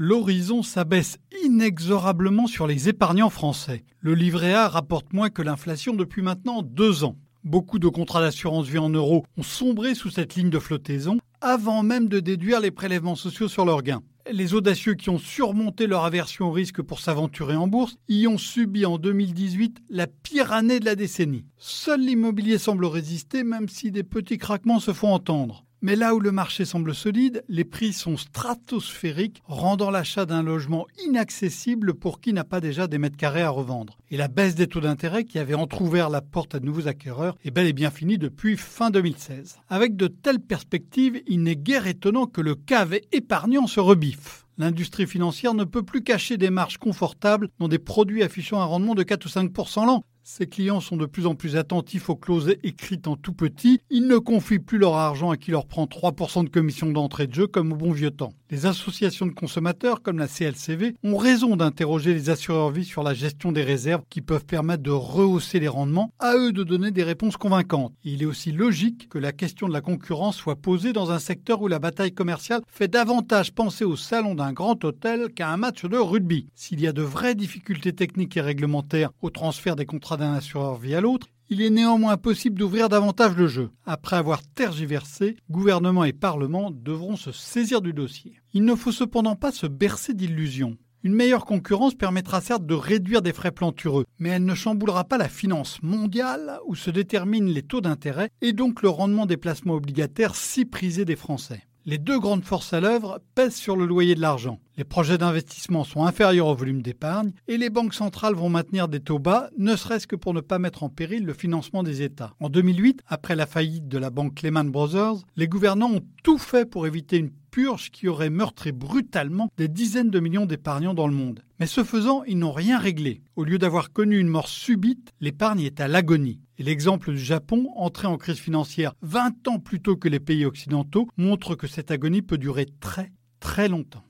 L'horizon 0.00 0.62
s'abaisse 0.62 1.18
inexorablement 1.44 2.46
sur 2.46 2.68
les 2.68 2.88
épargnants 2.88 3.30
français. 3.30 3.82
Le 3.98 4.14
livret 4.14 4.54
A 4.54 4.68
rapporte 4.68 5.12
moins 5.12 5.28
que 5.28 5.42
l'inflation 5.42 5.92
depuis 5.92 6.22
maintenant 6.22 6.62
deux 6.62 7.02
ans. 7.02 7.16
Beaucoup 7.42 7.80
de 7.80 7.88
contrats 7.88 8.20
d'assurance 8.20 8.68
vie 8.68 8.78
en 8.78 8.90
euros 8.90 9.24
ont 9.36 9.42
sombré 9.42 9.96
sous 9.96 10.10
cette 10.10 10.36
ligne 10.36 10.50
de 10.50 10.60
flottaison 10.60 11.18
avant 11.40 11.82
même 11.82 12.06
de 12.06 12.20
déduire 12.20 12.60
les 12.60 12.70
prélèvements 12.70 13.16
sociaux 13.16 13.48
sur 13.48 13.64
leurs 13.64 13.82
gains. 13.82 14.04
Les 14.30 14.54
audacieux 14.54 14.94
qui 14.94 15.10
ont 15.10 15.18
surmonté 15.18 15.88
leur 15.88 16.04
aversion 16.04 16.46
au 16.46 16.52
risque 16.52 16.80
pour 16.80 17.00
s'aventurer 17.00 17.56
en 17.56 17.66
bourse 17.66 17.96
y 18.08 18.28
ont 18.28 18.38
subi 18.38 18.86
en 18.86 18.98
2018 18.98 19.78
la 19.90 20.06
pire 20.06 20.52
année 20.52 20.78
de 20.78 20.84
la 20.84 20.94
décennie. 20.94 21.44
Seul 21.56 22.02
l'immobilier 22.02 22.58
semble 22.58 22.84
résister 22.84 23.42
même 23.42 23.68
si 23.68 23.90
des 23.90 24.04
petits 24.04 24.38
craquements 24.38 24.78
se 24.78 24.92
font 24.92 25.12
entendre. 25.12 25.64
Mais 25.80 25.94
là 25.94 26.16
où 26.16 26.18
le 26.18 26.32
marché 26.32 26.64
semble 26.64 26.92
solide, 26.92 27.44
les 27.48 27.64
prix 27.64 27.92
sont 27.92 28.16
stratosphériques, 28.16 29.42
rendant 29.46 29.92
l'achat 29.92 30.26
d'un 30.26 30.42
logement 30.42 30.88
inaccessible 31.06 31.94
pour 31.94 32.20
qui 32.20 32.32
n'a 32.32 32.42
pas 32.42 32.60
déjà 32.60 32.88
des 32.88 32.98
mètres 32.98 33.16
carrés 33.16 33.42
à 33.42 33.50
revendre. 33.50 33.96
Et 34.10 34.16
la 34.16 34.26
baisse 34.26 34.56
des 34.56 34.66
taux 34.66 34.80
d'intérêt 34.80 35.22
qui 35.24 35.38
avait 35.38 35.54
entr'ouvert 35.54 36.10
la 36.10 36.20
porte 36.20 36.56
à 36.56 36.58
de 36.60 36.66
nouveaux 36.66 36.88
acquéreurs 36.88 37.36
est 37.44 37.52
bel 37.52 37.68
et 37.68 37.72
bien 37.72 37.92
finie 37.92 38.18
depuis 38.18 38.56
fin 38.56 38.90
2016. 38.90 39.58
Avec 39.68 39.94
de 39.94 40.08
telles 40.08 40.40
perspectives, 40.40 41.22
il 41.28 41.44
n'est 41.44 41.54
guère 41.54 41.86
étonnant 41.86 42.26
que 42.26 42.40
le 42.40 42.56
cave 42.56 42.98
épargnant 43.12 43.68
se 43.68 43.78
rebiffe. 43.78 44.46
L'industrie 44.58 45.06
financière 45.06 45.54
ne 45.54 45.62
peut 45.62 45.84
plus 45.84 46.02
cacher 46.02 46.36
des 46.36 46.50
marges 46.50 46.78
confortables 46.78 47.48
dans 47.60 47.68
des 47.68 47.78
produits 47.78 48.24
affichant 48.24 48.60
un 48.60 48.64
rendement 48.64 48.96
de 48.96 49.04
4 49.04 49.24
ou 49.24 49.28
5% 49.28 49.86
l'an. 49.86 50.02
Ses 50.30 50.46
clients 50.46 50.80
sont 50.80 50.98
de 50.98 51.06
plus 51.06 51.26
en 51.26 51.34
plus 51.34 51.56
attentifs 51.56 52.10
aux 52.10 52.14
clauses 52.14 52.54
écrites 52.62 53.08
en 53.08 53.16
tout 53.16 53.32
petit. 53.32 53.80
Ils 53.88 54.06
ne 54.06 54.18
confient 54.18 54.58
plus 54.58 54.76
leur 54.76 54.94
argent 54.94 55.30
à 55.30 55.38
qui 55.38 55.50
leur 55.50 55.66
prend 55.66 55.86
3% 55.86 56.44
de 56.44 56.50
commission 56.50 56.90
d'entrée 56.90 57.26
de 57.26 57.32
jeu 57.32 57.46
comme 57.46 57.72
au 57.72 57.76
bon 57.76 57.92
vieux 57.92 58.10
temps. 58.10 58.34
Les 58.50 58.64
associations 58.64 59.26
de 59.26 59.32
consommateurs 59.32 60.00
comme 60.00 60.18
la 60.18 60.26
CLCV 60.26 60.94
ont 61.02 61.18
raison 61.18 61.54
d'interroger 61.54 62.14
les 62.14 62.30
assureurs 62.30 62.70
vie 62.70 62.86
sur 62.86 63.02
la 63.02 63.12
gestion 63.12 63.52
des 63.52 63.62
réserves 63.62 64.04
qui 64.08 64.22
peuvent 64.22 64.46
permettre 64.46 64.82
de 64.82 64.90
rehausser 64.90 65.60
les 65.60 65.68
rendements, 65.68 66.14
à 66.18 66.34
eux 66.34 66.50
de 66.50 66.64
donner 66.64 66.90
des 66.90 67.02
réponses 67.02 67.36
convaincantes. 67.36 67.92
il 68.04 68.22
est 68.22 68.26
aussi 68.26 68.50
logique 68.52 69.10
que 69.10 69.18
la 69.18 69.32
question 69.32 69.68
de 69.68 69.74
la 69.74 69.82
concurrence 69.82 70.36
soit 70.36 70.56
posée 70.56 70.94
dans 70.94 71.10
un 71.10 71.18
secteur 71.18 71.60
où 71.60 71.68
la 71.68 71.78
bataille 71.78 72.14
commerciale 72.14 72.62
fait 72.68 72.88
davantage 72.88 73.52
penser 73.52 73.84
au 73.84 73.96
salon 73.96 74.34
d'un 74.34 74.54
grand 74.54 74.82
hôtel 74.82 75.28
qu'à 75.34 75.50
un 75.50 75.58
match 75.58 75.84
de 75.84 75.98
rugby. 75.98 76.48
S'il 76.54 76.80
y 76.80 76.86
a 76.86 76.92
de 76.92 77.02
vraies 77.02 77.34
difficultés 77.34 77.92
techniques 77.92 78.38
et 78.38 78.40
réglementaires 78.40 79.10
au 79.20 79.28
transfert 79.28 79.76
des 79.76 79.84
contrats 79.84 80.16
d'un 80.16 80.32
assureur 80.32 80.76
vie 80.76 80.94
à 80.94 81.02
l'autre, 81.02 81.26
il 81.50 81.62
est 81.62 81.70
néanmoins 81.70 82.16
possible 82.16 82.58
d'ouvrir 82.58 82.88
davantage 82.88 83.36
le 83.36 83.46
jeu. 83.46 83.70
Après 83.86 84.16
avoir 84.16 84.42
tergiversé, 84.42 85.36
gouvernement 85.50 86.04
et 86.04 86.12
Parlement 86.12 86.70
devront 86.70 87.16
se 87.16 87.32
saisir 87.32 87.80
du 87.80 87.92
dossier. 87.92 88.40
Il 88.52 88.64
ne 88.64 88.74
faut 88.74 88.92
cependant 88.92 89.36
pas 89.36 89.52
se 89.52 89.66
bercer 89.66 90.14
d'illusions. 90.14 90.76
Une 91.04 91.14
meilleure 91.14 91.44
concurrence 91.44 91.94
permettra 91.94 92.40
certes 92.40 92.66
de 92.66 92.74
réduire 92.74 93.22
des 93.22 93.32
frais 93.32 93.52
plantureux, 93.52 94.04
mais 94.18 94.30
elle 94.30 94.44
ne 94.44 94.54
chamboulera 94.54 95.04
pas 95.04 95.16
la 95.16 95.28
finance 95.28 95.80
mondiale 95.82 96.58
où 96.66 96.74
se 96.74 96.90
déterminent 96.90 97.52
les 97.52 97.62
taux 97.62 97.80
d'intérêt 97.80 98.30
et 98.40 98.52
donc 98.52 98.82
le 98.82 98.88
rendement 98.88 99.24
des 99.24 99.36
placements 99.36 99.74
obligataires 99.74 100.34
si 100.34 100.64
prisés 100.64 101.04
des 101.04 101.16
Français. 101.16 101.67
Les 101.90 101.96
deux 101.96 102.20
grandes 102.20 102.44
forces 102.44 102.74
à 102.74 102.80
l'œuvre 102.80 103.18
pèsent 103.34 103.56
sur 103.56 103.74
le 103.74 103.86
loyer 103.86 104.14
de 104.14 104.20
l'argent. 104.20 104.60
Les 104.76 104.84
projets 104.84 105.16
d'investissement 105.16 105.84
sont 105.84 106.04
inférieurs 106.04 106.48
au 106.48 106.54
volume 106.54 106.82
d'épargne 106.82 107.32
et 107.48 107.56
les 107.56 107.70
banques 107.70 107.94
centrales 107.94 108.34
vont 108.34 108.50
maintenir 108.50 108.88
des 108.88 109.00
taux 109.00 109.18
bas, 109.18 109.48
ne 109.56 109.74
serait-ce 109.74 110.06
que 110.06 110.14
pour 110.14 110.34
ne 110.34 110.42
pas 110.42 110.58
mettre 110.58 110.82
en 110.82 110.90
péril 110.90 111.24
le 111.24 111.32
financement 111.32 111.82
des 111.82 112.02
États. 112.02 112.34
En 112.40 112.50
2008, 112.50 113.00
après 113.06 113.36
la 113.36 113.46
faillite 113.46 113.88
de 113.88 113.96
la 113.96 114.10
banque 114.10 114.42
Lehman 114.42 114.70
Brothers, 114.70 115.14
les 115.36 115.48
gouvernants 115.48 115.94
ont 115.94 116.02
tout 116.22 116.36
fait 116.36 116.66
pour 116.66 116.86
éviter 116.86 117.16
une 117.16 117.30
purge 117.58 117.90
qui 117.90 118.06
aurait 118.06 118.30
meurtri 118.30 118.70
brutalement 118.70 119.50
des 119.56 119.66
dizaines 119.66 120.10
de 120.10 120.20
millions 120.20 120.46
d'épargnants 120.46 120.94
dans 120.94 121.08
le 121.08 121.12
monde. 121.12 121.42
Mais 121.58 121.66
ce 121.66 121.82
faisant, 121.82 122.22
ils 122.22 122.38
n'ont 122.38 122.52
rien 122.52 122.78
réglé. 122.78 123.20
Au 123.34 123.42
lieu 123.42 123.58
d'avoir 123.58 123.92
connu 123.92 124.20
une 124.20 124.28
mort 124.28 124.46
subite, 124.46 125.10
l'épargne 125.20 125.62
est 125.62 125.80
à 125.80 125.88
l'agonie. 125.88 126.40
Et 126.58 126.62
l'exemple 126.62 127.10
du 127.10 127.18
Japon, 127.18 127.68
entré 127.74 128.06
en 128.06 128.16
crise 128.16 128.38
financière 128.38 128.94
20 129.02 129.48
ans 129.48 129.58
plus 129.58 129.82
tôt 129.82 129.96
que 129.96 130.08
les 130.08 130.20
pays 130.20 130.44
occidentaux, 130.44 131.08
montre 131.16 131.56
que 131.56 131.66
cette 131.66 131.90
agonie 131.90 132.22
peut 132.22 132.38
durer 132.38 132.66
très 132.78 133.10
très 133.40 133.68
longtemps. 133.68 134.04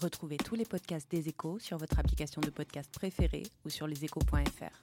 Retrouvez 0.00 0.38
tous 0.38 0.54
les 0.54 0.64
podcasts 0.64 1.10
des 1.10 1.28
échos 1.28 1.58
sur 1.58 1.76
votre 1.76 1.98
application 1.98 2.40
de 2.40 2.48
podcast 2.48 2.90
préférée 2.90 3.42
ou 3.66 3.68
sur 3.68 3.86
leséchos.fr. 3.86 4.82